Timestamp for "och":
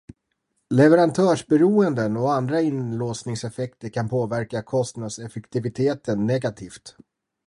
2.17-2.33